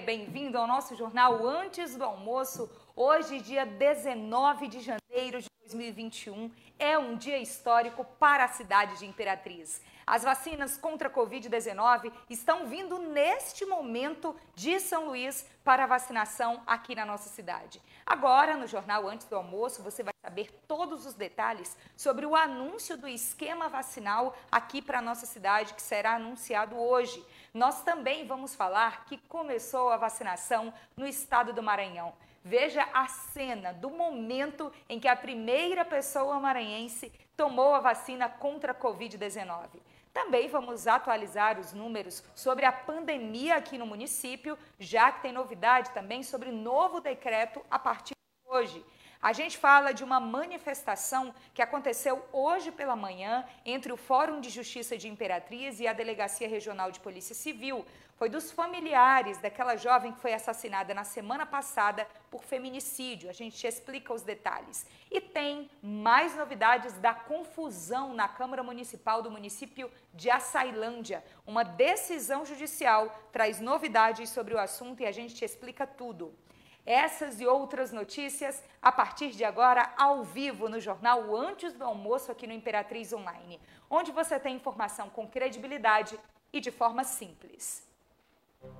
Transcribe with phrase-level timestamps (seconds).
[0.00, 2.68] Bem-vindo ao nosso jornal Antes do Almoço.
[2.96, 9.04] Hoje, dia 19 de janeiro de 2021, é um dia histórico para a cidade de
[9.04, 9.82] Imperatriz.
[10.06, 16.94] As vacinas contra a Covid-19 estão vindo neste momento de São Luís para vacinação aqui
[16.94, 17.78] na nossa cidade.
[18.06, 22.96] Agora, no jornal Antes do Almoço, você vai saber todos os detalhes sobre o anúncio
[22.96, 27.22] do esquema vacinal aqui para a nossa cidade, que será anunciado hoje.
[27.54, 32.14] Nós também vamos falar que começou a vacinação no estado do Maranhão.
[32.42, 38.72] Veja a cena do momento em que a primeira pessoa maranhense tomou a vacina contra
[38.72, 39.68] a Covid-19.
[40.14, 45.90] Também vamos atualizar os números sobre a pandemia aqui no município, já que tem novidade
[45.90, 48.82] também sobre novo decreto a partir de hoje.
[49.22, 54.50] A gente fala de uma manifestação que aconteceu hoje pela manhã entre o Fórum de
[54.50, 57.86] Justiça de Imperatriz e a Delegacia Regional de Polícia Civil.
[58.16, 63.30] Foi dos familiares daquela jovem que foi assassinada na semana passada por feminicídio.
[63.30, 64.84] A gente explica os detalhes.
[65.08, 71.22] E tem mais novidades da confusão na Câmara Municipal do município de Açailândia.
[71.46, 76.36] Uma decisão judicial traz novidades sobre o assunto e a gente te explica tudo.
[76.84, 82.32] Essas e outras notícias a partir de agora ao vivo no jornal Antes do Almoço
[82.32, 86.18] aqui no Imperatriz Online, onde você tem informação com credibilidade
[86.52, 87.86] e de forma simples.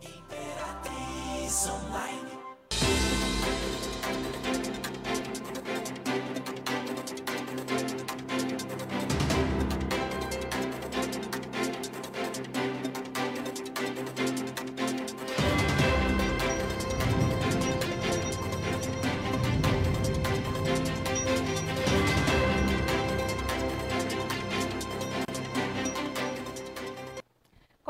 [0.01, 3.12] Imperatriz Online.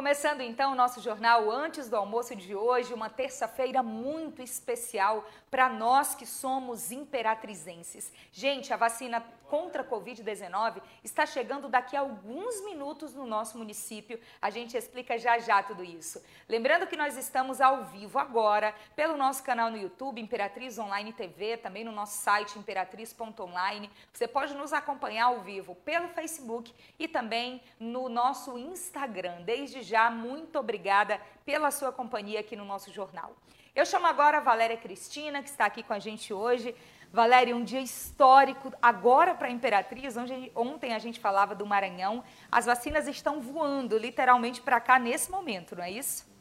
[0.03, 5.69] Começando então o nosso jornal antes do almoço de hoje, uma terça-feira muito especial para
[5.69, 8.12] nós que somos imperatrizenses.
[8.33, 14.18] Gente, a vacina contra a Covid-19 está chegando daqui a alguns minutos no nosso município.
[14.41, 16.24] A gente explica já já tudo isso.
[16.48, 21.58] Lembrando que nós estamos ao vivo agora pelo nosso canal no YouTube, Imperatriz Online TV,
[21.58, 23.91] também no nosso site imperatriz.online.
[24.11, 29.42] Você pode nos acompanhar ao vivo pelo Facebook e também no nosso Instagram.
[29.42, 33.36] Desde já, muito obrigada pela sua companhia aqui no nosso jornal.
[33.77, 36.75] Eu chamo agora a Valéria Cristina, que está aqui com a gente hoje.
[37.13, 42.25] Valéria, um dia histórico agora para a Imperatriz, onde ontem a gente falava do Maranhão.
[42.51, 46.33] As vacinas estão voando literalmente para cá nesse momento, não é isso?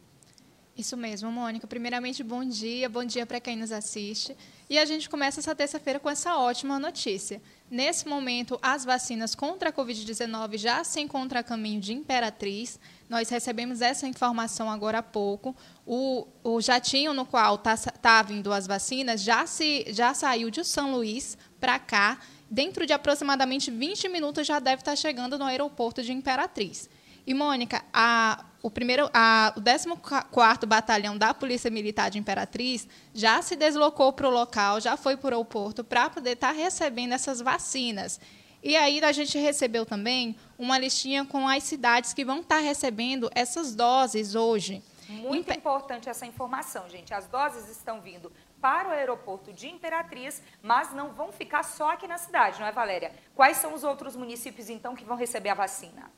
[0.78, 1.68] Isso mesmo, Mônica.
[1.68, 4.36] Primeiramente, bom dia, bom dia para quem nos assiste.
[4.70, 7.42] E a gente começa essa terça-feira com essa ótima notícia.
[7.70, 12.80] Nesse momento, as vacinas contra a Covid-19 já se encontram a caminho de Imperatriz.
[13.12, 15.54] Nós recebemos essa informação agora há pouco.
[15.86, 20.64] O, o jatinho no qual está tá vindo as vacinas já, se, já saiu de
[20.64, 22.20] São Luís para cá.
[22.50, 26.90] Dentro de aproximadamente 20 minutos já deve estar tá chegando no aeroporto de Imperatriz.
[27.28, 33.42] E, Mônica, a, o, primeiro, a, o 14º Batalhão da Polícia Militar de Imperatriz já
[33.42, 37.12] se deslocou para o local, já foi para o aeroporto para poder estar tá recebendo
[37.12, 38.22] essas vacinas.
[38.64, 43.30] E aí a gente recebeu também uma listinha com as cidades que vão estar recebendo
[43.34, 44.84] essas doses hoje.
[45.10, 47.14] Muito importante essa informação, gente.
[47.14, 52.08] As doses estão vindo para o aeroporto de Imperatriz, mas não vão ficar só aqui
[52.08, 53.12] na cidade, não é, Valéria?
[53.36, 56.10] Quais são os outros municípios, então, que vão receber a vacina?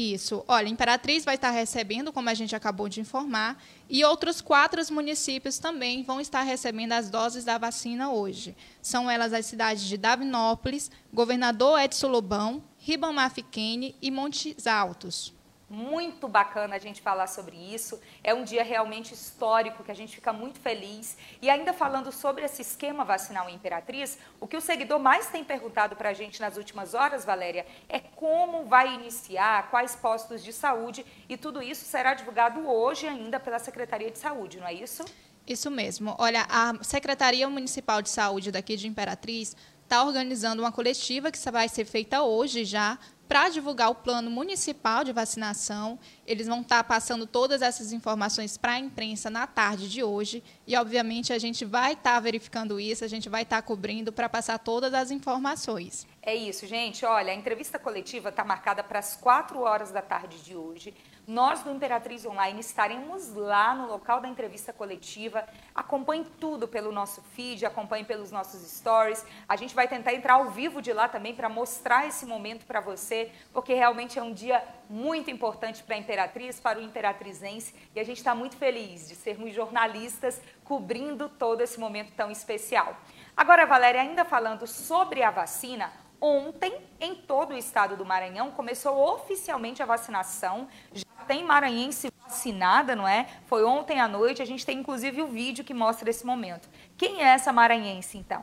[0.00, 0.44] Isso.
[0.46, 3.60] Olha, Imperatriz vai estar recebendo, como a gente acabou de informar,
[3.90, 8.56] e outros quatro municípios também vão estar recebendo as doses da vacina hoje.
[8.80, 15.36] São elas as cidades de Davinópolis, Governador Edson Lobão, Ribamar Fiquene e Montes Altos.
[15.70, 18.00] Muito bacana a gente falar sobre isso.
[18.24, 21.16] É um dia realmente histórico que a gente fica muito feliz.
[21.42, 25.44] E ainda falando sobre esse esquema vacinal em Imperatriz, o que o seguidor mais tem
[25.44, 30.54] perguntado para a gente nas últimas horas, Valéria, é como vai iniciar, quais postos de
[30.54, 35.04] saúde e tudo isso será divulgado hoje ainda pela Secretaria de Saúde, não é isso?
[35.46, 36.14] Isso mesmo.
[36.18, 41.68] Olha, a Secretaria Municipal de Saúde daqui de Imperatriz está organizando uma coletiva que vai
[41.68, 45.98] ser feita hoje já para divulgar o plano municipal de vacinação.
[46.26, 50.42] Eles vão estar tá passando todas essas informações para a imprensa na tarde de hoje.
[50.66, 54.10] E, obviamente, a gente vai estar tá verificando isso, a gente vai estar tá cobrindo
[54.10, 56.06] para passar todas as informações.
[56.22, 57.04] É isso, gente.
[57.04, 60.94] Olha, a entrevista coletiva está marcada para as 4 horas da tarde de hoje.
[61.28, 65.46] Nós do Imperatriz Online estaremos lá no local da entrevista coletiva.
[65.74, 69.22] Acompanhe tudo pelo nosso feed, acompanhe pelos nossos stories.
[69.46, 72.80] A gente vai tentar entrar ao vivo de lá também para mostrar esse momento para
[72.80, 78.00] você, porque realmente é um dia muito importante para a Imperatriz, para o Imperatrizense, e
[78.00, 82.96] a gente está muito feliz de sermos jornalistas cobrindo todo esse momento tão especial.
[83.36, 88.98] Agora, Valéria, ainda falando sobre a vacina, Ontem, em todo o estado do Maranhão, começou
[89.14, 90.68] oficialmente a vacinação.
[90.92, 93.28] Já tem maranhense vacinada, não é?
[93.46, 96.68] Foi ontem à noite, a gente tem inclusive o vídeo que mostra esse momento.
[96.96, 98.42] Quem é essa maranhense, então?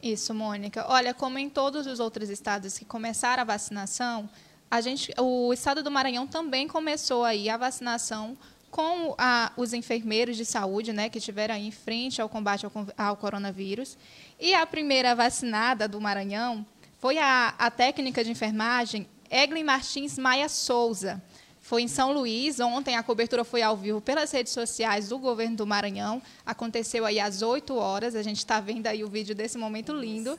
[0.00, 0.86] Isso, Mônica.
[0.88, 4.30] Olha, como em todos os outros estados que começaram a vacinação,
[4.70, 8.36] a gente, o estado do Maranhão também começou aí a vacinação
[8.70, 12.72] com a, os enfermeiros de saúde, né, que estiveram aí em frente ao combate ao,
[12.96, 13.96] ao coronavírus.
[14.38, 16.64] E a primeira vacinada do Maranhão
[16.98, 21.22] foi a, a técnica de enfermagem Eglin Martins Maia Souza.
[21.66, 25.56] Foi em São Luís, ontem a cobertura foi ao vivo pelas redes sociais do governo
[25.56, 26.22] do Maranhão.
[26.46, 30.38] Aconteceu aí às 8 horas, a gente está vendo aí o vídeo desse momento lindo.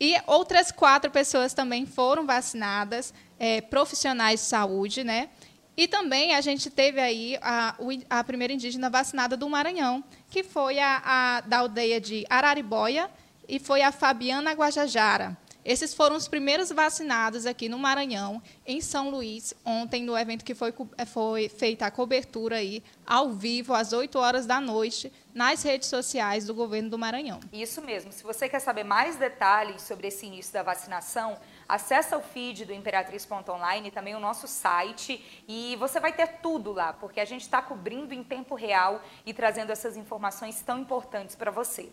[0.00, 5.28] E outras quatro pessoas também foram vacinadas, é, profissionais de saúde, né?
[5.76, 7.76] E também a gente teve aí a,
[8.10, 13.08] a primeira indígena vacinada do Maranhão, que foi a, a da aldeia de Araribóia,
[13.48, 15.38] e foi a Fabiana Guajajara.
[15.64, 20.54] Esses foram os primeiros vacinados aqui no Maranhão, em São Luís, ontem, no evento que
[20.54, 25.62] foi, eh, foi feita a cobertura aí, ao vivo, às 8 horas da noite, nas
[25.62, 27.40] redes sociais do governo do Maranhão.
[27.50, 28.12] Isso mesmo.
[28.12, 32.72] Se você quer saber mais detalhes sobre esse início da vacinação, acessa o feed do
[32.72, 37.62] Imperatriz.online, também o nosso site, e você vai ter tudo lá, porque a gente está
[37.62, 41.88] cobrindo em tempo real e trazendo essas informações tão importantes para você.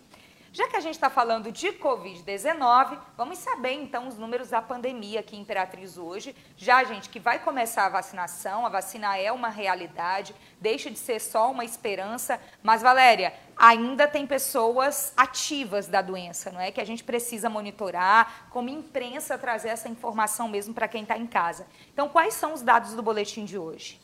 [0.53, 5.21] Já que a gente está falando de Covid-19, vamos saber então os números da pandemia
[5.21, 6.36] aqui em Imperatriz hoje.
[6.57, 11.21] Já, gente, que vai começar a vacinação, a vacina é uma realidade, deixa de ser
[11.21, 12.38] só uma esperança.
[12.62, 16.69] Mas, Valéria, ainda tem pessoas ativas da doença, não é?
[16.69, 21.27] Que a gente precisa monitorar, como imprensa, trazer essa informação mesmo para quem está em
[21.27, 21.65] casa.
[21.94, 24.01] Então, quais são os dados do boletim de hoje?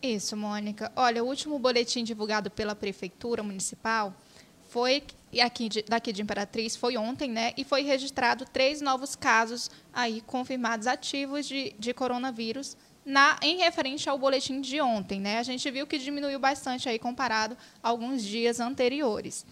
[0.00, 0.92] Isso, Mônica.
[0.94, 4.14] Olha, o último boletim divulgado pela Prefeitura Municipal
[4.68, 5.02] foi
[5.40, 7.52] aqui de, daqui de Imperatriz foi ontem, né?
[7.56, 14.08] E foi registrado três novos casos aí confirmados ativos de, de coronavírus na, em referente
[14.08, 15.38] ao boletim de ontem, né?
[15.38, 19.44] A gente viu que diminuiu bastante aí comparado a alguns dias anteriores.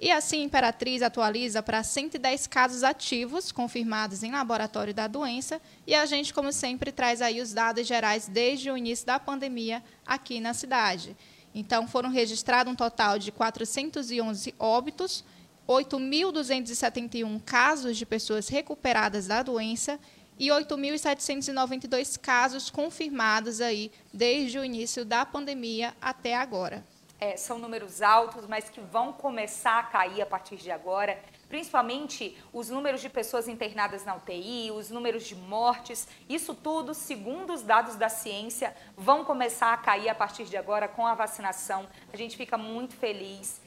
[0.00, 6.06] E assim, Imperatriz atualiza para 110 casos ativos confirmados em laboratório da doença e a
[6.06, 10.54] gente, como sempre, traz aí os dados gerais desde o início da pandemia aqui na
[10.54, 11.16] cidade.
[11.54, 15.24] Então, foram registrados um total de 411 óbitos,
[15.68, 19.98] 8.271 casos de pessoas recuperadas da doença
[20.38, 26.84] e 8.792 casos confirmados aí desde o início da pandemia até agora.
[27.20, 31.18] É, são números altos, mas que vão começar a cair a partir de agora
[31.48, 37.52] principalmente os números de pessoas internadas na UTI, os números de mortes, isso tudo, segundo
[37.52, 41.86] os dados da ciência, vão começar a cair a partir de agora com a vacinação.
[42.12, 43.60] A gente fica muito feliz.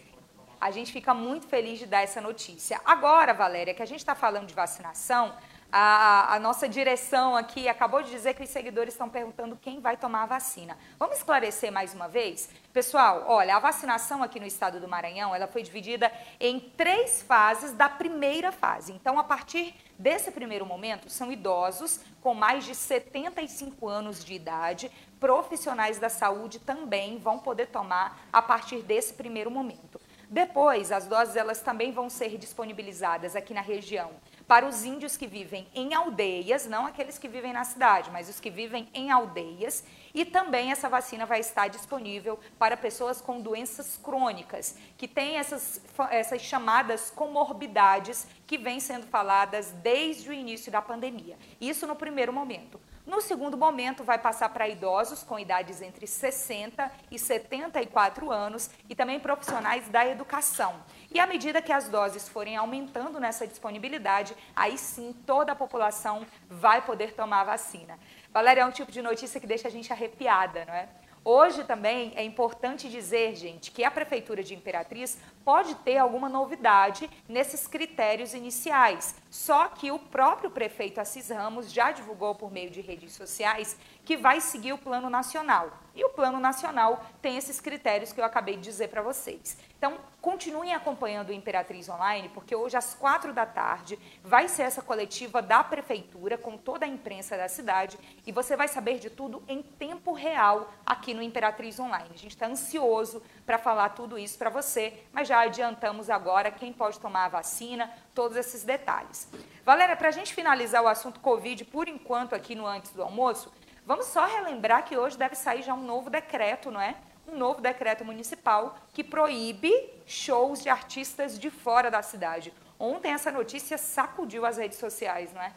[0.60, 2.80] A gente fica muito feliz de dar essa notícia.
[2.86, 5.34] Agora, Valéria, que a gente está falando de vacinação,
[5.72, 9.96] a, a, nossa direção aqui acabou de dizer que os seguidores estão perguntando quem vai
[9.96, 10.78] tomar a vacina.
[11.00, 12.50] Vamos esclarecer mais uma vez?
[12.74, 17.72] Pessoal, olha, a vacinação aqui no estado do Maranhão, ela foi dividida em três fases
[17.72, 18.92] da primeira fase.
[18.92, 24.92] Então, a partir desse primeiro momento, são idosos com mais de 75 anos de idade,
[25.20, 30.02] profissionais da saúde também vão poder tomar a partir desse primeiro momento.
[30.30, 34.12] Depois, as doses elas também vão ser disponibilizadas aqui na região
[34.52, 38.38] para os índios que vivem em aldeias, não aqueles que vivem na cidade, mas os
[38.38, 39.82] que vivem em aldeias.
[40.14, 45.82] E também essa vacina vai estar disponível para pessoas com doenças crônicas, que têm essas,
[46.10, 51.38] essas chamadas comorbidades que vêm sendo faladas desde o início da pandemia.
[51.62, 52.78] Isso no primeiro momento.
[53.12, 58.96] No segundo momento, vai passar para idosos com idades entre 60 e 74 anos e
[58.96, 60.82] também profissionais da educação.
[61.14, 66.26] E à medida que as doses forem aumentando nessa disponibilidade, aí sim toda a população
[66.50, 68.00] vai poder tomar a vacina.
[68.32, 70.88] Valéria, é um tipo de notícia que deixa a gente arrepiada, não é?
[71.24, 77.08] Hoje também é importante dizer, gente, que a Prefeitura de Imperatriz pode ter alguma novidade
[77.30, 79.16] nesses critérios iniciais.
[79.30, 84.18] Só que o próprio prefeito Assis Ramos já divulgou por meio de redes sociais que
[84.18, 85.72] vai seguir o plano nacional.
[86.02, 89.56] E o Plano Nacional tem esses critérios que eu acabei de dizer para vocês.
[89.78, 94.82] Então, continuem acompanhando o Imperatriz Online, porque hoje às quatro da tarde vai ser essa
[94.82, 99.44] coletiva da Prefeitura com toda a imprensa da cidade e você vai saber de tudo
[99.48, 102.10] em tempo real aqui no Imperatriz Online.
[102.12, 106.74] A gente está ansioso para falar tudo isso para você, mas já adiantamos agora quem
[106.74, 109.28] pode tomar a vacina, todos esses detalhes.
[109.64, 113.52] Valéria, para a gente finalizar o assunto Covid por enquanto aqui no Antes do Almoço,
[113.92, 116.96] vamos só relembrar que hoje deve sair já um novo decreto, não é?
[117.28, 119.70] Um novo decreto municipal que proíbe
[120.08, 122.54] shows de artistas de fora da cidade.
[122.80, 125.52] Ontem essa notícia sacudiu as redes sociais, não é?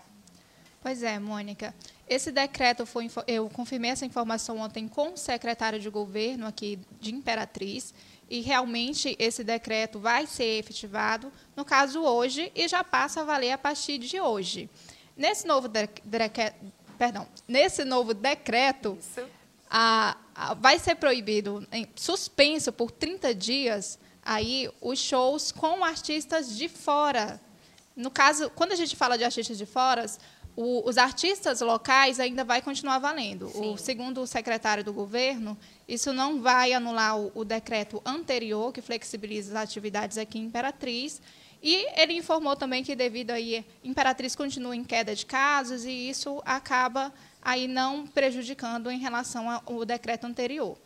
[0.82, 1.72] Pois é, Mônica.
[2.08, 7.14] Esse decreto foi eu confirmei essa informação ontem com o secretário de governo aqui de
[7.14, 7.94] Imperatriz
[8.28, 13.52] e realmente esse decreto vai ser efetivado, no caso hoje, e já passa a valer
[13.52, 14.68] a partir de hoje.
[15.16, 16.56] Nesse novo, decreto,
[16.98, 18.98] perdão, nesse novo decreto,
[19.70, 26.56] a, a, vai ser proibido, em, suspenso por 30 dias, aí os shows com artistas
[26.56, 27.40] de fora.
[27.96, 30.06] No caso, quando a gente fala de artistas de fora,
[30.56, 33.50] o, os artistas locais ainda vai continuar valendo.
[33.54, 35.58] O, segundo o secretário do governo,
[35.88, 41.20] isso não vai anular o, o, decreto anterior que flexibiliza as atividades aqui em Imperatriz.
[41.66, 46.42] E ele informou também que devido aí Imperatriz continua em queda de casos e isso
[46.44, 50.76] acaba aí não prejudicando em relação ao decreto anterior.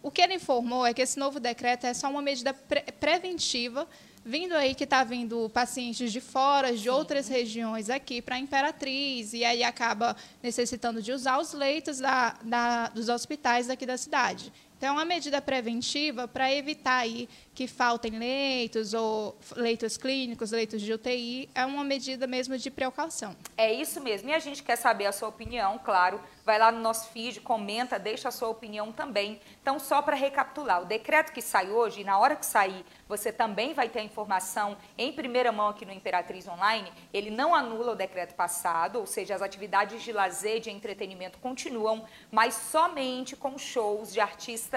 [0.00, 3.88] O que ele informou é que esse novo decreto é só uma medida pre preventiva
[4.24, 6.90] vindo aí que está vindo pacientes de fora, de Sim.
[6.90, 12.36] outras regiões aqui para a Imperatriz, e aí acaba necessitando de usar os leitos da,
[12.44, 14.52] da, dos hospitais aqui da cidade.
[14.80, 20.80] Então, é uma medida preventiva para evitar aí que faltem leitos ou leitos clínicos, leitos
[20.80, 23.36] de UTI, é uma medida mesmo de precaução.
[23.58, 24.30] É isso mesmo.
[24.30, 26.18] E a gente quer saber a sua opinião, claro.
[26.46, 29.38] Vai lá no nosso feed, comenta, deixa a sua opinião também.
[29.60, 33.74] Então, só para recapitular, o decreto que sai hoje, na hora que sair, você também
[33.74, 36.90] vai ter a informação em primeira mão aqui no Imperatriz Online.
[37.12, 42.06] Ele não anula o decreto passado, ou seja, as atividades de lazer, de entretenimento continuam,
[42.32, 44.69] mas somente com shows de artistas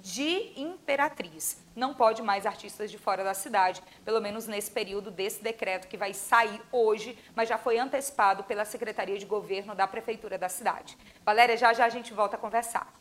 [0.00, 1.58] de Imperatriz.
[1.74, 5.96] Não pode mais artistas de fora da cidade, pelo menos nesse período desse decreto que
[5.96, 10.96] vai sair hoje, mas já foi antecipado pela Secretaria de Governo da Prefeitura da cidade.
[11.24, 12.92] Valéria, já já a gente volta a conversar.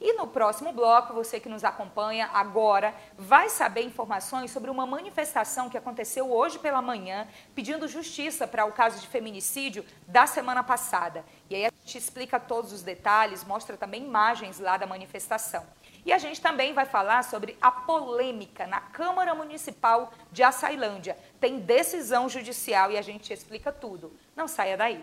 [0.00, 5.70] E no próximo bloco, você que nos acompanha agora vai saber informações sobre uma manifestação
[5.70, 11.24] que aconteceu hoje pela manhã, pedindo justiça para o caso de feminicídio da semana passada.
[11.48, 15.64] E aí a gente explica todos os detalhes, mostra também imagens lá da manifestação.
[16.04, 21.16] E a gente também vai falar sobre a polêmica na Câmara Municipal de Açailândia.
[21.40, 24.12] Tem decisão judicial e a gente explica tudo.
[24.36, 25.02] Não saia daí.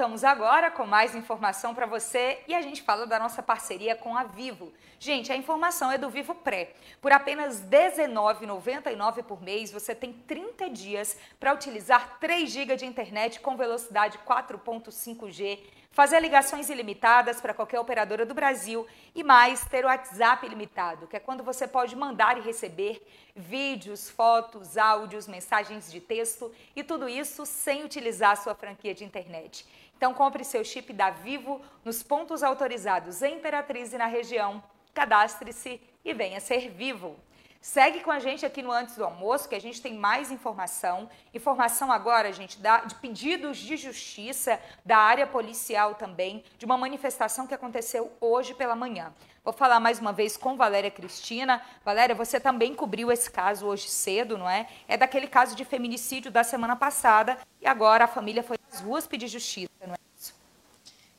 [0.00, 4.16] Voltamos agora com mais informação para você e a gente fala da nossa parceria com
[4.16, 4.72] a Vivo.
[4.98, 6.72] Gente, a informação é do Vivo Pré.
[7.02, 13.40] Por apenas R$19,99 por mês, você tem 30 dias para utilizar 3 GB de internet
[13.40, 15.58] com velocidade 4.5G
[15.92, 21.16] fazer ligações ilimitadas para qualquer operadora do Brasil e mais ter o WhatsApp ilimitado, que
[21.16, 23.04] é quando você pode mandar e receber
[23.34, 29.04] vídeos, fotos, áudios, mensagens de texto e tudo isso sem utilizar a sua franquia de
[29.04, 29.66] internet.
[30.00, 34.64] Então compre seu chip da Vivo nos pontos autorizados em Imperatriz e na região.
[34.94, 37.18] Cadastre-se e venha ser vivo.
[37.60, 41.10] Segue com a gente aqui no Antes do Almoço, que a gente tem mais informação.
[41.34, 47.46] Informação agora, gente, da, de pedidos de justiça da área policial também, de uma manifestação
[47.46, 49.12] que aconteceu hoje pela manhã.
[49.44, 51.60] Vou falar mais uma vez com Valéria Cristina.
[51.84, 54.66] Valéria, você também cobriu esse caso hoje cedo, não é?
[54.88, 59.06] É daquele caso de feminicídio da semana passada e agora a família foi às ruas
[59.06, 60.34] pedir justiça, não é isso?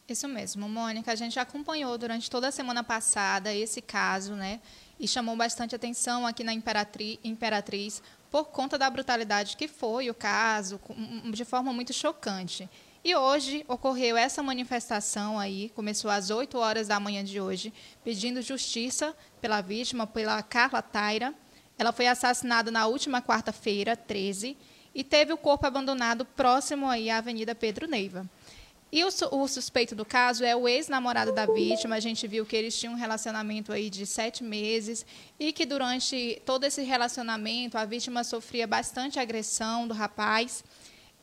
[0.08, 1.12] Isso mesmo, Mônica.
[1.12, 4.60] A gente acompanhou durante toda a semana passada esse caso, né?
[5.02, 10.14] e chamou bastante atenção aqui na Imperatriz, Imperatriz por conta da brutalidade que foi o
[10.14, 10.80] caso,
[11.34, 12.70] de forma muito chocante.
[13.04, 18.44] E hoje ocorreu essa manifestação aí, começou às 8 horas da manhã de hoje, pedindo
[18.44, 21.34] justiça pela vítima, pela Carla Taira.
[21.80, 24.56] Ela foi assassinada na última quarta-feira, 13,
[24.94, 28.26] e teve o corpo abandonado próximo aí à Avenida Pedro Neiva.
[28.92, 31.96] E o, o, suspeito do caso é o ex-namorado da vítima.
[31.96, 35.06] A gente viu que eles tinham um relacionamento aí de sete meses
[35.40, 40.62] e que durante todo esse relacionamento a vítima sofria bastante agressão do rapaz.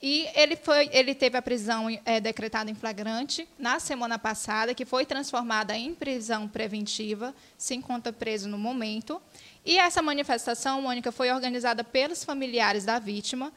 [0.01, 4.87] E ele, foi, ele teve a prisão é, decretada em flagrante na semana passada, que
[4.87, 9.21] foi transformada em prisão preventiva, se encontra preso no momento.
[9.69, 13.53] E essa manifestação, Mônica, foi organizada pelos familiares da vítima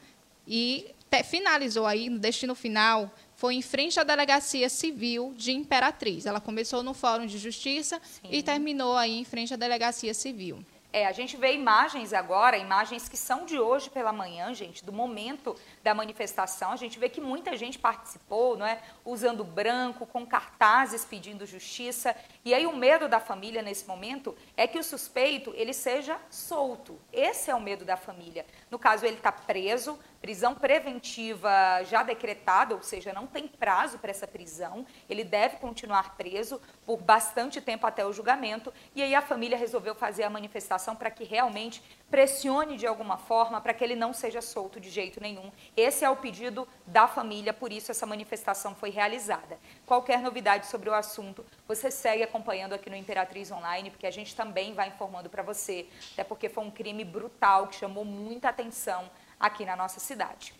[0.46, 6.26] e finalizou aí, no destino final, foi em frente à Delegacia Civil de Imperatriz.
[6.26, 8.28] Ela começou no Fórum de Justiça Sim.
[8.30, 10.62] e terminou aí em frente à Delegacia Civil.
[10.92, 14.92] É, a gente vê imagens agora, imagens que são de hoje pela manhã, gente, do
[14.92, 16.70] momento da manifestação.
[16.70, 18.78] A gente vê que muita gente participou, não é?
[19.02, 22.14] Usando branco, com cartazes pedindo justiça.
[22.44, 27.00] E aí o medo da família nesse momento é que o suspeito ele seja solto.
[27.10, 28.44] Esse é o medo da família.
[28.70, 31.50] No caso, ele está preso, prisão preventiva
[31.84, 36.98] já decretada, ou seja, não tem prazo para essa prisão, ele deve continuar preso por
[36.98, 41.24] bastante tempo até o julgamento, e aí a família resolveu fazer a manifestação para que
[41.24, 45.50] realmente pressione de alguma forma para que ele não seja solto de jeito nenhum.
[45.76, 49.58] Esse é o pedido da família, por isso essa manifestação foi realizada.
[49.84, 54.36] Qualquer novidade sobre o assunto, você segue acompanhando aqui no Imperatriz Online, porque a gente
[54.36, 59.10] também vai informando para você, até porque foi um crime brutal que chamou muita atenção
[59.42, 60.54] aqui na nossa cidade.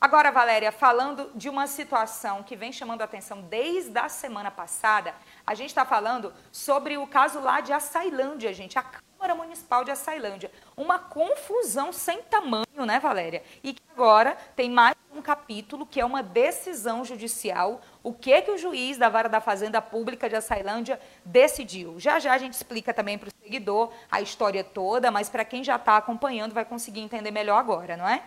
[0.00, 5.12] Agora, Valéria, falando de uma situação que vem chamando a atenção desde a semana passada,
[5.44, 9.90] a gente está falando sobre o caso lá de Açailândia, gente, a Câmara Municipal de
[9.90, 10.52] Açailândia.
[10.76, 13.42] Uma confusão sem tamanho, né, Valéria?
[13.60, 17.80] E que agora tem mais um capítulo que é uma decisão judicial.
[18.02, 21.98] O que que o juiz da Vara da Fazenda Pública de Açailândia decidiu?
[21.98, 25.64] Já já a gente explica também para o seguidor a história toda, mas para quem
[25.64, 28.22] já está acompanhando vai conseguir entender melhor agora, não é?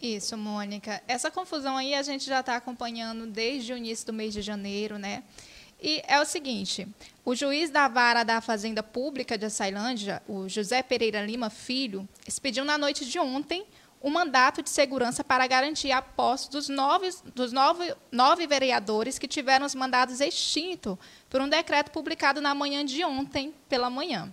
[0.00, 1.02] Isso, Mônica.
[1.08, 4.96] Essa confusão aí a gente já está acompanhando desde o início do mês de janeiro,
[4.96, 5.24] né?
[5.80, 6.86] E é o seguinte:
[7.24, 12.64] o juiz da vara da Fazenda Pública de Açailândia, o José Pereira Lima Filho, expediu
[12.64, 13.66] na noite de ontem
[14.02, 19.26] um mandato de segurança para garantir a posse dos, nove, dos nove, nove vereadores que
[19.26, 20.96] tiveram os mandados extintos
[21.28, 24.32] por um decreto publicado na manhã de ontem pela manhã.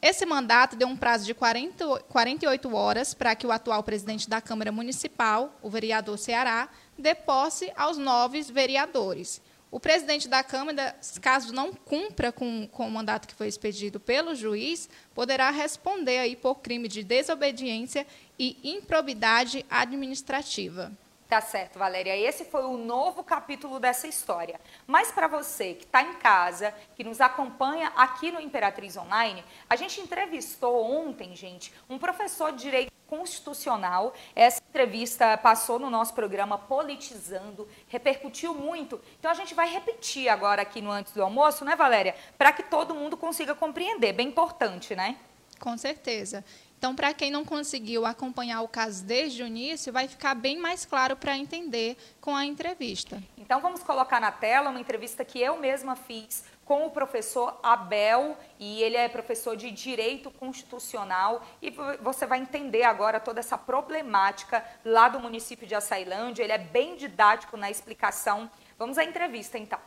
[0.00, 4.40] Esse mandato deu um prazo de 40, 48 horas para que o atual presidente da
[4.40, 9.40] Câmara Municipal, o vereador Ceará, dê posse aos nove vereadores.
[9.72, 14.34] O presidente da Câmara, caso não cumpra com, com o mandato que foi expedido pelo
[14.34, 18.06] juiz, poderá responder aí por crime de desobediência
[18.38, 20.92] e improbidade administrativa.
[21.26, 22.14] Tá certo, Valéria.
[22.14, 24.60] Esse foi o novo capítulo dessa história.
[24.86, 29.74] Mas para você que está em casa, que nos acompanha aqui no Imperatriz Online, a
[29.74, 34.14] gente entrevistou ontem, gente, um professor de direito constitucional.
[34.34, 38.98] Essa entrevista passou no nosso programa Politizando, repercutiu muito.
[39.18, 42.14] Então a gente vai repetir agora aqui no Antes do Almoço, né, Valéria?
[42.38, 44.14] Para que todo mundo consiga compreender.
[44.14, 45.18] Bem importante, né?
[45.60, 46.42] Com certeza.
[46.78, 50.84] Então, para quem não conseguiu acompanhar o caso desde o início, vai ficar bem mais
[50.84, 53.22] claro para entender com a entrevista.
[53.38, 58.36] Então, vamos colocar na tela uma entrevista que eu mesma fiz com o professor Abel,
[58.58, 61.70] e ele é professor de Direito Constitucional, e
[62.00, 66.42] você vai entender agora toda essa problemática lá do município de Açailândia.
[66.42, 68.50] Ele é bem didático na explicação.
[68.78, 69.78] Vamos à entrevista, então.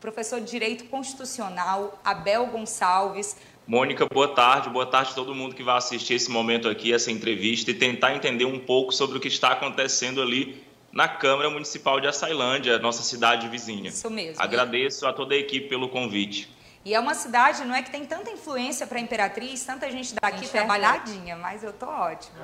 [0.00, 3.36] O professor de Direito Constitucional, Abel Gonçalves.
[3.66, 4.70] Mônica, boa tarde.
[4.70, 8.14] Boa tarde a todo mundo que vai assistir esse momento aqui, essa entrevista, e tentar
[8.14, 13.02] entender um pouco sobre o que está acontecendo ali na Câmara Municipal de Açailândia, nossa
[13.02, 13.90] cidade vizinha.
[13.90, 14.42] Isso mesmo.
[14.42, 16.50] Agradeço a toda a equipe pelo convite.
[16.82, 20.14] E é uma cidade, não é que tem tanta influência para a Imperatriz, tanta gente
[20.14, 22.38] daqui trabalhadinha, mas eu tô ótima.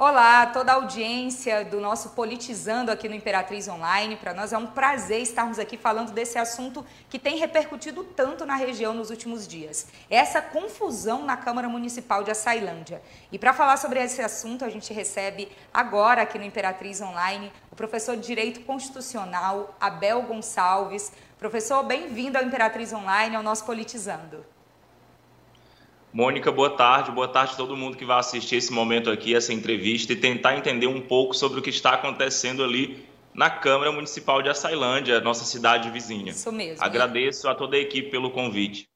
[0.00, 4.14] Olá, toda a audiência do nosso Politizando aqui no Imperatriz Online.
[4.14, 8.54] Para nós é um prazer estarmos aqui falando desse assunto que tem repercutido tanto na
[8.54, 9.88] região nos últimos dias.
[10.08, 13.02] Essa confusão na Câmara Municipal de Açailândia.
[13.32, 17.74] E para falar sobre esse assunto, a gente recebe agora aqui no Imperatriz Online o
[17.74, 21.10] professor de Direito Constitucional, Abel Gonçalves.
[21.40, 24.46] Professor, bem-vindo ao Imperatriz Online, ao nosso Politizando.
[26.12, 27.10] Mônica, boa tarde.
[27.10, 30.56] Boa tarde a todo mundo que vai assistir esse momento aqui, essa entrevista, e tentar
[30.56, 35.44] entender um pouco sobre o que está acontecendo ali na Câmara Municipal de Açailândia, nossa
[35.44, 36.32] cidade vizinha.
[36.32, 36.84] Isso mesmo.
[36.84, 38.88] Agradeço a toda a equipe pelo convite.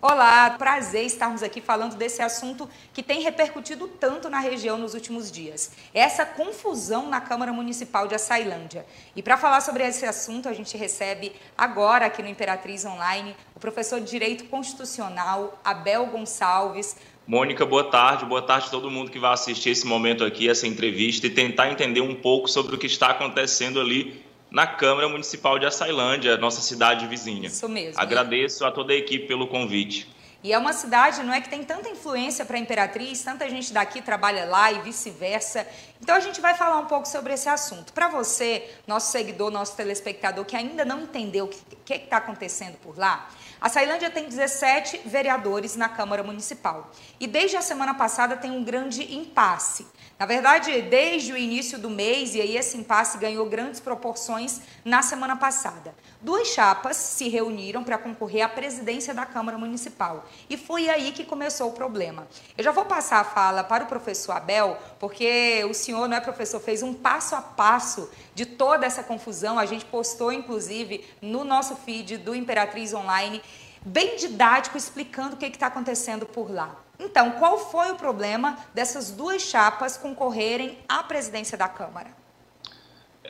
[0.00, 5.28] Olá, prazer estarmos aqui falando desse assunto que tem repercutido tanto na região nos últimos
[5.28, 5.72] dias.
[5.92, 8.86] Essa confusão na Câmara Municipal de Açailândia.
[9.16, 13.58] E para falar sobre esse assunto, a gente recebe agora aqui no Imperatriz Online o
[13.58, 16.96] professor de Direito Constitucional, Abel Gonçalves.
[17.26, 18.24] Mônica, boa tarde.
[18.24, 21.72] Boa tarde a todo mundo que vai assistir esse momento aqui, essa entrevista, e tentar
[21.72, 26.60] entender um pouco sobre o que está acontecendo ali na Câmara Municipal de Açailândia, nossa
[26.60, 27.48] cidade vizinha.
[27.48, 28.00] Isso mesmo.
[28.00, 30.08] Agradeço a toda a equipe pelo convite.
[30.42, 33.72] E é uma cidade, não é que tem tanta influência para a Imperatriz, tanta gente
[33.72, 35.66] daqui trabalha lá e vice-versa.
[36.00, 37.92] Então a gente vai falar um pouco sobre esse assunto.
[37.92, 42.96] Para você, nosso seguidor, nosso telespectador que ainda não entendeu o que está acontecendo por
[42.96, 43.28] lá,
[43.60, 46.92] a Sailândia tem 17 vereadores na Câmara Municipal.
[47.18, 49.84] E desde a semana passada tem um grande impasse.
[50.18, 55.00] Na verdade, desde o início do mês, e aí esse impasse ganhou grandes proporções na
[55.00, 55.94] semana passada.
[56.20, 60.26] Duas chapas se reuniram para concorrer à presidência da Câmara Municipal.
[60.50, 62.26] E foi aí que começou o problema.
[62.56, 66.20] Eu já vou passar a fala para o professor Abel, porque o senhor, não é
[66.20, 69.56] professor, fez um passo a passo de toda essa confusão.
[69.56, 73.40] A gente postou, inclusive, no nosso feed do Imperatriz Online,
[73.82, 76.87] bem didático, explicando o que está acontecendo por lá.
[76.98, 82.16] Então, qual foi o problema dessas duas chapas concorrerem à presidência da Câmara?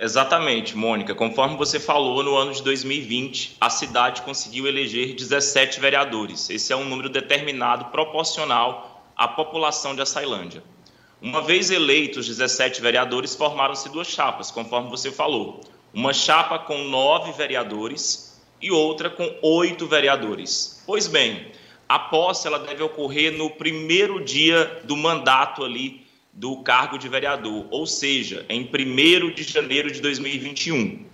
[0.00, 1.14] Exatamente, Mônica.
[1.14, 6.48] Conforme você falou, no ano de 2020, a cidade conseguiu eleger 17 vereadores.
[6.48, 10.62] Esse é um número determinado proporcional à população de Açailândia.
[11.20, 15.60] Uma vez eleitos 17 vereadores, formaram-se duas chapas, conforme você falou.
[15.92, 20.80] Uma chapa com nove vereadores e outra com oito vereadores.
[20.86, 21.50] Pois bem,
[21.88, 27.66] a posse ela deve ocorrer no primeiro dia do mandato ali do cargo de vereador,
[27.70, 31.04] ou seja, em 1 de janeiro de 2021.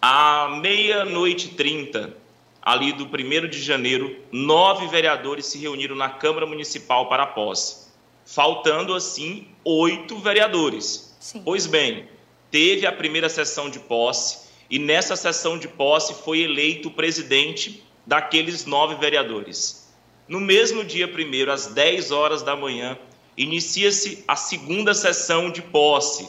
[0.00, 2.16] À meia-noite 30,
[2.62, 7.88] ali do 1 de janeiro, nove vereadores se reuniram na Câmara Municipal para a posse,
[8.24, 11.16] faltando assim oito vereadores.
[11.20, 11.42] Sim.
[11.44, 12.08] Pois bem,
[12.50, 17.82] teve a primeira sessão de posse e nessa sessão de posse foi eleito o presidente
[18.06, 19.87] daqueles nove vereadores.
[20.28, 22.98] No mesmo dia primeiro, às 10 horas da manhã,
[23.34, 26.28] inicia-se a segunda sessão de posse.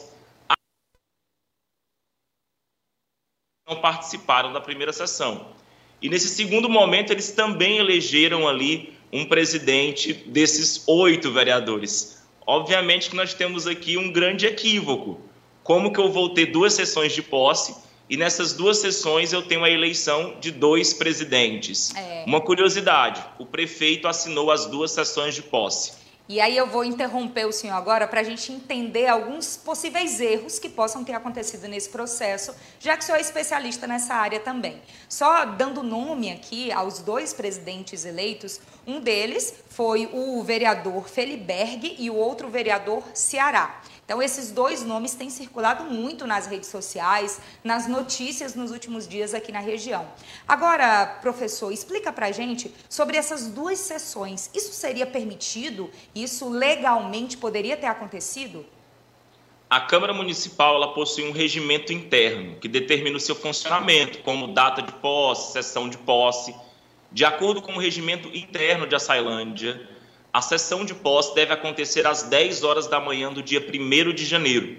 [3.68, 5.54] Não participaram da primeira sessão.
[6.00, 12.26] E nesse segundo momento, eles também elegeram ali um presidente desses oito vereadores.
[12.46, 15.20] Obviamente que nós temos aqui um grande equívoco.
[15.62, 19.62] Como que eu vou ter duas sessões de posse e nessas duas sessões eu tenho
[19.62, 21.94] a eleição de dois presidentes.
[21.94, 22.24] É.
[22.26, 26.00] Uma curiosidade: o prefeito assinou as duas sessões de posse.
[26.28, 30.60] E aí eu vou interromper o senhor agora para a gente entender alguns possíveis erros
[30.60, 34.80] que possam ter acontecido nesse processo, já que o senhor é especialista nessa área também.
[35.08, 42.08] Só dando nome aqui aos dois presidentes eleitos, um deles foi o vereador Feliberg e
[42.08, 43.82] o outro vereador Ceará.
[44.10, 49.34] Então, esses dois nomes têm circulado muito nas redes sociais, nas notícias nos últimos dias
[49.34, 50.04] aqui na região.
[50.48, 54.50] Agora, professor, explica para gente sobre essas duas sessões.
[54.52, 55.88] Isso seria permitido?
[56.12, 58.66] Isso legalmente poderia ter acontecido?
[59.70, 64.82] A Câmara Municipal ela possui um regimento interno que determina o seu funcionamento, como data
[64.82, 66.52] de posse, sessão de posse.
[67.12, 69.88] De acordo com o regimento interno de Açailândia,
[70.32, 74.24] a sessão de posse deve acontecer às 10 horas da manhã do dia 1 de
[74.24, 74.76] janeiro.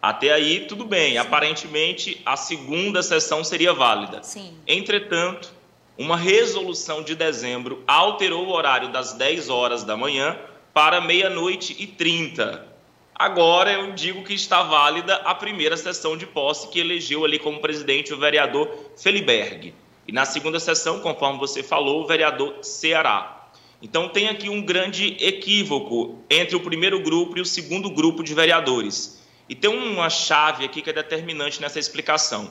[0.00, 1.18] Até aí, tudo bem.
[1.18, 4.22] Aparentemente, a segunda sessão seria válida.
[4.22, 4.54] Sim.
[4.66, 5.52] Entretanto,
[5.98, 10.38] uma resolução de dezembro alterou o horário das 10 horas da manhã
[10.74, 12.66] para meia-noite e 30.
[13.14, 17.60] Agora eu digo que está válida a primeira sessão de posse que elegeu ali como
[17.60, 19.72] presidente o vereador Feliberg.
[20.06, 23.35] E na segunda sessão, conforme você falou, o vereador Ceará.
[23.88, 28.34] Então tem aqui um grande equívoco entre o primeiro grupo e o segundo grupo de
[28.34, 29.22] vereadores.
[29.48, 32.50] E tem uma chave aqui que é determinante nessa explicação.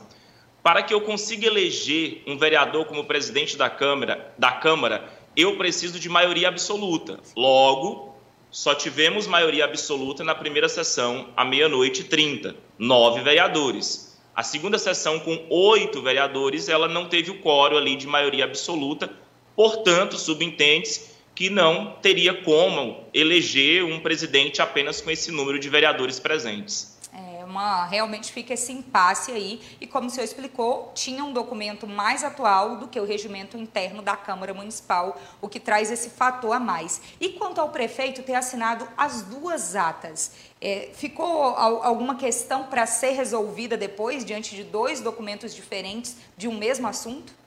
[0.64, 6.00] Para que eu consiga eleger um vereador como presidente da Câmara, da Câmara, eu preciso
[6.00, 7.20] de maioria absoluta.
[7.36, 8.16] Logo,
[8.50, 14.18] só tivemos maioria absoluta na primeira sessão, à meia-noite e trinta, nove vereadores.
[14.34, 19.12] A segunda sessão, com oito vereadores, ela não teve o quórum ali de maioria absoluta,
[19.54, 26.18] portanto, subentende-se que não teria como eleger um presidente apenas com esse número de vereadores
[26.18, 26.96] presentes.
[27.14, 31.88] É uma, realmente fica esse impasse aí, e como o senhor explicou, tinha um documento
[31.88, 36.52] mais atual do que o regimento interno da Câmara Municipal, o que traz esse fator
[36.54, 37.02] a mais.
[37.20, 43.12] E quanto ao prefeito ter assinado as duas atas, é, ficou alguma questão para ser
[43.12, 47.45] resolvida depois, diante de dois documentos diferentes de um mesmo assunto?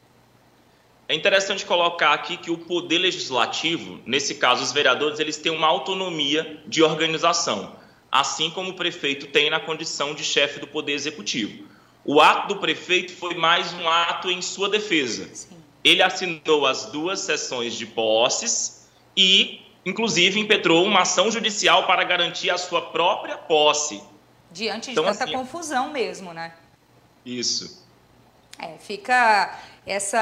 [1.08, 5.66] É interessante colocar aqui que o poder legislativo, nesse caso os vereadores, eles têm uma
[5.66, 7.76] autonomia de organização,
[8.12, 11.66] assim como o prefeito tem na condição de chefe do poder executivo.
[12.04, 15.30] O ato do prefeito foi mais um ato em sua defesa.
[15.34, 15.56] Sim.
[15.82, 22.50] Ele assinou as duas sessões de posses e, inclusive, impetrou uma ação judicial para garantir
[22.50, 24.02] a sua própria posse.
[24.50, 26.54] Diante de então, tanta assim, confusão mesmo, né?
[27.24, 27.86] Isso.
[28.58, 29.56] É, fica
[29.88, 30.18] essa,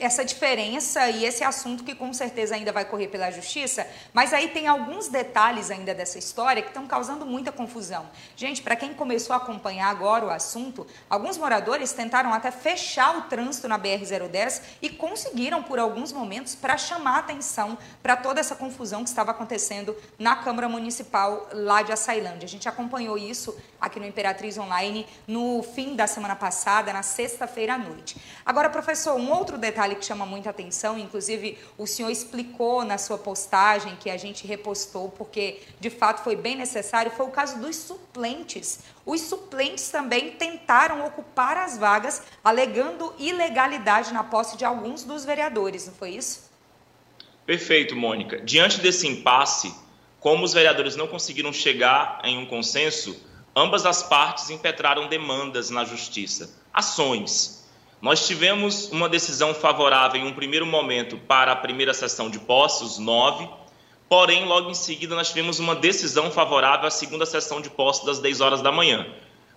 [0.00, 4.48] essa diferença e esse assunto que com certeza ainda vai correr pela justiça, mas aí
[4.48, 8.06] tem alguns detalhes ainda dessa história que estão causando muita confusão.
[8.34, 13.22] Gente, para quem começou a acompanhar agora o assunto, alguns moradores tentaram até fechar o
[13.22, 19.04] trânsito na BR-010 e conseguiram por alguns momentos para chamar atenção para toda essa confusão
[19.04, 22.44] que estava acontecendo na Câmara Municipal lá de Açailândia.
[22.44, 27.74] A gente acompanhou isso aqui no Imperatriz Online no fim da semana passada, na sexta-feira
[27.74, 28.20] à noite.
[28.44, 32.96] Agora, professor, Professor, um outro detalhe que chama muita atenção, inclusive o senhor explicou na
[32.96, 37.60] sua postagem, que a gente repostou, porque de fato foi bem necessário, foi o caso
[37.60, 38.80] dos suplentes.
[39.04, 45.86] Os suplentes também tentaram ocupar as vagas, alegando ilegalidade na posse de alguns dos vereadores,
[45.86, 46.50] não foi isso?
[47.44, 48.40] Perfeito, Mônica.
[48.40, 49.74] Diante desse impasse,
[50.18, 53.14] como os vereadores não conseguiram chegar em um consenso,
[53.54, 57.65] ambas as partes impetraram demandas na justiça, ações
[58.00, 62.84] nós tivemos uma decisão favorável em um primeiro momento para a primeira sessão de posse,
[62.84, 63.48] os nove,
[64.08, 68.18] porém, logo em seguida, nós tivemos uma decisão favorável à segunda sessão de posse das
[68.18, 69.06] 10 horas da manhã,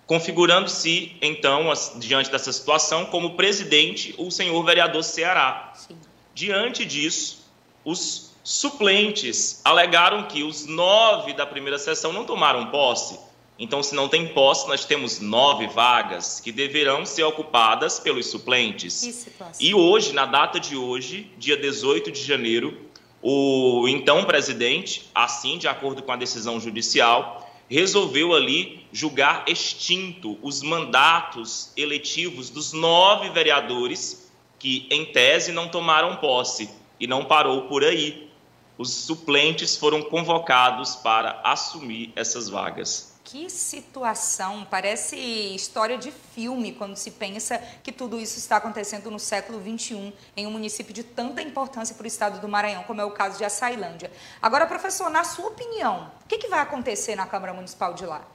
[0.06, 5.72] configurando-se, então, diante dessa situação, como presidente o senhor vereador Ceará.
[5.74, 5.96] Sim.
[6.34, 7.44] Diante disso,
[7.84, 13.18] os suplentes alegaram que os nove da primeira sessão não tomaram posse
[13.62, 19.28] então, se não tem posse, nós temos nove vagas que deverão ser ocupadas pelos suplentes.
[19.60, 22.74] E hoje, na data de hoje, dia 18 de janeiro,
[23.20, 30.62] o então presidente, assim de acordo com a decisão judicial, resolveu ali julgar extinto os
[30.62, 36.70] mandatos eletivos dos nove vereadores que, em tese, não tomaram posse.
[36.98, 38.30] E não parou por aí.
[38.78, 43.09] Os suplentes foram convocados para assumir essas vagas.
[43.30, 44.66] Que situação!
[44.68, 45.16] Parece
[45.54, 50.48] história de filme quando se pensa que tudo isso está acontecendo no século XXI em
[50.48, 53.44] um município de tanta importância para o estado do Maranhão, como é o caso de
[53.44, 54.10] Açailândia.
[54.42, 58.26] Agora, professor, na sua opinião, o que, que vai acontecer na Câmara Municipal de lá?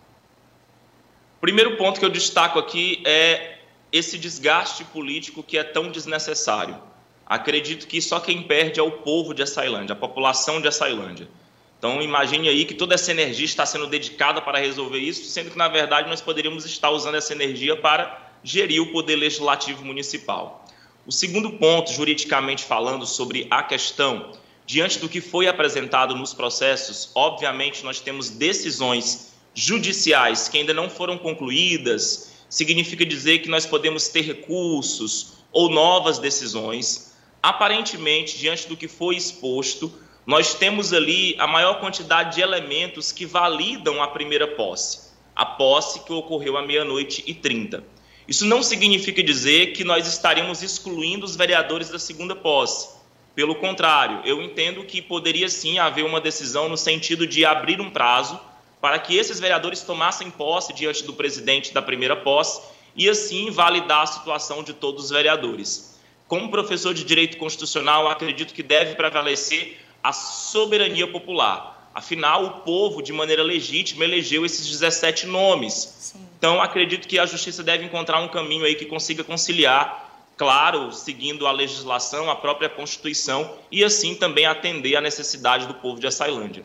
[1.41, 3.58] Primeiro ponto que eu destaco aqui é
[3.91, 6.81] esse desgaste político que é tão desnecessário.
[7.25, 11.27] Acredito que só quem perde é o povo de Açailândia, a população de Açailândia.
[11.77, 15.57] Então imagine aí que toda essa energia está sendo dedicada para resolver isso, sendo que
[15.57, 20.65] na verdade nós poderíamos estar usando essa energia para gerir o poder legislativo municipal.
[21.05, 24.31] O segundo ponto, juridicamente falando, sobre a questão,
[24.65, 30.89] diante do que foi apresentado nos processos, obviamente nós temos decisões judiciais que ainda não
[30.89, 37.13] foram concluídas, significa dizer que nós podemos ter recursos ou novas decisões.
[37.41, 39.93] Aparentemente, diante do que foi exposto,
[40.25, 45.99] nós temos ali a maior quantidade de elementos que validam a primeira posse, a posse
[46.03, 47.83] que ocorreu à meia-noite e trinta.
[48.27, 52.89] Isso não significa dizer que nós estaríamos excluindo os vereadores da segunda posse.
[53.35, 57.91] Pelo contrário, eu entendo que poderia sim haver uma decisão no sentido de abrir um
[57.91, 58.39] prazo
[58.81, 62.61] para que esses vereadores tomassem posse diante do presidente da primeira posse
[62.95, 65.99] e assim validar a situação de todos os vereadores.
[66.27, 71.89] Como professor de direito constitucional, acredito que deve prevalecer a soberania popular.
[71.93, 75.73] Afinal, o povo, de maneira legítima, elegeu esses 17 nomes.
[75.73, 76.19] Sim.
[76.37, 81.47] Então, acredito que a justiça deve encontrar um caminho aí que consiga conciliar, claro, seguindo
[81.47, 86.63] a legislação, a própria Constituição, e assim também atender à necessidade do povo de Açailândia.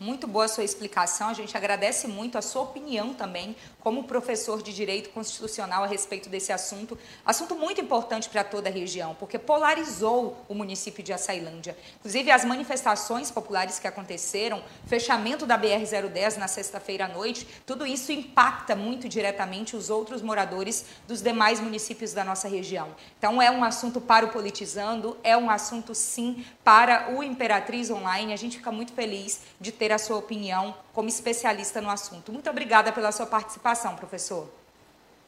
[0.00, 1.28] Muito boa a sua explicação.
[1.28, 6.28] A gente agradece muito a sua opinião também, como professor de Direito Constitucional a respeito
[6.28, 6.98] desse assunto.
[7.24, 11.76] Assunto muito importante para toda a região, porque polarizou o município de Açailândia.
[12.00, 18.10] Inclusive, as manifestações populares que aconteceram, fechamento da BR-010 na sexta-feira à noite, tudo isso
[18.10, 22.88] impacta muito diretamente os outros moradores dos demais municípios da nossa região.
[23.16, 28.32] Então, é um assunto para o Politizando, é um assunto, sim, para o Imperatriz Online.
[28.32, 32.32] A gente fica muito feliz de ter a sua opinião como especialista no assunto.
[32.32, 34.48] Muito obrigada pela sua participação, professor.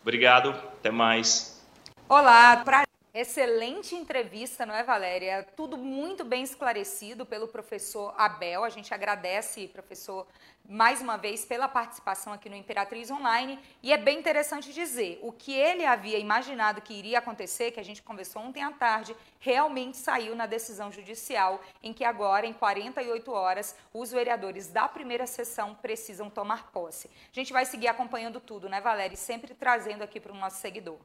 [0.03, 1.61] Obrigado, até mais.
[2.09, 2.86] Olá, pra...
[3.17, 5.43] excelente entrevista, não é, Valéria?
[5.57, 8.63] Tudo muito bem esclarecido pelo professor Abel.
[8.63, 10.27] A gente agradece, professor,
[10.69, 13.59] mais uma vez pela participação aqui no Imperatriz Online.
[13.83, 17.85] E é bem interessante dizer, o que ele havia imaginado que iria acontecer, que a
[17.85, 23.33] gente conversou ontem à tarde, realmente saiu na decisão judicial, em que agora, em 48
[23.33, 27.09] horas, os vereadores da primeira sessão precisam tomar posse.
[27.33, 29.17] A gente vai seguir acompanhando tudo, né, Valéria?
[29.17, 30.99] sempre trazendo aqui para o nosso seguidor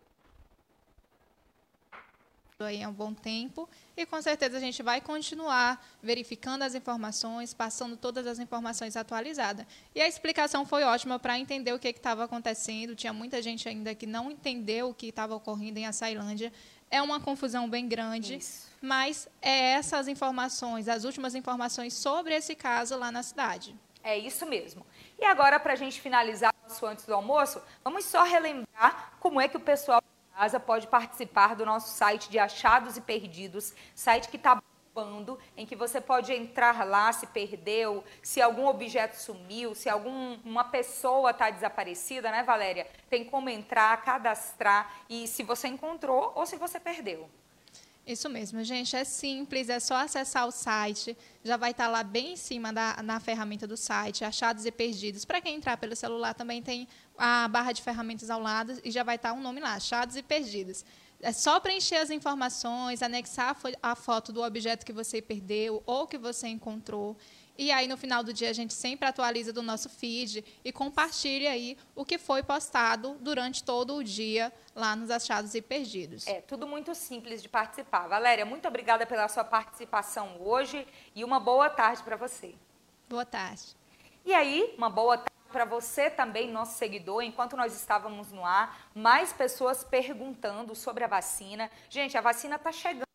[2.63, 7.53] aí há um bom tempo e com certeza a gente vai continuar verificando as informações,
[7.53, 9.65] passando todas as informações atualizadas.
[9.93, 12.95] E a explicação foi ótima para entender o que estava acontecendo.
[12.95, 16.51] Tinha muita gente ainda que não entendeu o que estava ocorrendo em Açailândia.
[16.89, 18.67] É uma confusão bem grande, Isso.
[18.81, 23.75] mas é essas informações, as últimas informações sobre esse caso lá na cidade.
[24.03, 24.85] É isso mesmo.
[25.19, 29.47] E agora, para a gente finalizar o antes do almoço, vamos só relembrar como é
[29.47, 30.01] que o pessoal
[30.35, 34.61] casa pode participar do nosso site de achados e perdidos, site que está
[34.93, 40.63] bombando, em que você pode entrar lá se perdeu, se algum objeto sumiu, se alguma
[40.65, 42.87] pessoa está desaparecida, né, Valéria?
[43.09, 47.29] Tem como entrar, cadastrar e se você encontrou ou se você perdeu.
[48.05, 48.95] Isso mesmo, gente.
[48.95, 51.15] É simples, é só acessar o site.
[51.43, 55.23] Já vai estar lá bem em cima da, na ferramenta do site, achados e perdidos.
[55.23, 56.87] Para quem entrar pelo celular, também tem
[57.17, 60.23] a barra de ferramentas ao lado e já vai estar um nome lá, achados e
[60.23, 60.83] perdidos.
[61.21, 66.17] É só preencher as informações, anexar a foto do objeto que você perdeu ou que
[66.17, 67.15] você encontrou.
[67.57, 71.51] E aí, no final do dia, a gente sempre atualiza do nosso feed e compartilha
[71.51, 76.25] aí o que foi postado durante todo o dia lá nos Achados e Perdidos.
[76.25, 78.07] É, tudo muito simples de participar.
[78.07, 82.55] Valéria, muito obrigada pela sua participação hoje e uma boa tarde para você.
[83.07, 83.75] Boa tarde.
[84.25, 88.89] E aí, uma boa tarde para você também, nosso seguidor, enquanto nós estávamos no ar,
[88.95, 91.69] mais pessoas perguntando sobre a vacina.
[91.89, 93.10] Gente, a vacina está chegando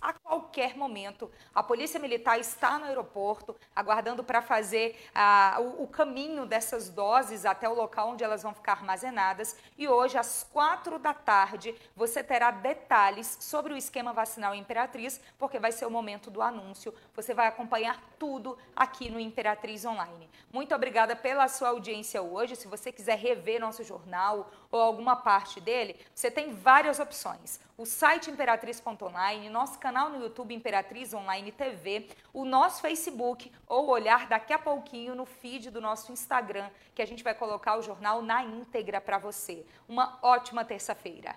[0.00, 1.30] a qualquer momento.
[1.54, 7.44] A Polícia Militar está no aeroporto, aguardando para fazer ah, o, o, caminho dessas doses
[7.44, 9.56] até o local onde elas vão ficar armazenadas.
[9.76, 15.58] E hoje, às quatro da tarde, você terá detalhes sobre o esquema vacinal Imperatriz, porque
[15.58, 16.94] vai ser o momento do anúncio.
[17.14, 20.30] Você vai acompanhar tudo aqui no Imperatriz Online.
[20.52, 22.56] Muito obrigada pela sua audiência hoje.
[22.56, 27.60] Se você quiser rever nosso jornal ou alguma parte dele, você tem várias opções.
[27.78, 34.26] O site imperatriz.online, nosso canal no YouTube Imperatriz Online TV, o nosso Facebook ou olhar
[34.26, 38.20] daqui a pouquinho no feed do nosso Instagram, que a gente vai colocar o jornal
[38.20, 39.64] na íntegra para você.
[39.88, 41.36] Uma ótima terça-feira.